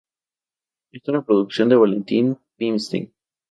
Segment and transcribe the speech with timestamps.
[0.91, 3.13] Es una producción de Valentín Pimstein.